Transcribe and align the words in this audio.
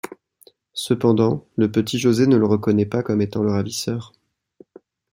Cependant, 0.73 1.45
le 1.57 1.69
petit 1.71 1.99
José 1.99 2.25
ne 2.25 2.35
le 2.35 2.47
reconnaît 2.47 2.87
pas 2.87 3.03
comme 3.03 3.21
étant 3.21 3.43
le 3.43 3.51
ravisseur... 3.51 4.13